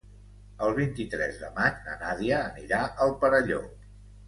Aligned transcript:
El 0.67 0.71
vint-i-tres 0.79 1.37
de 1.43 1.51
maig 1.59 1.85
na 1.89 1.99
Nàdia 2.01 2.41
anirà 2.49 2.83
al 3.09 3.17
Perelló. 3.23 3.63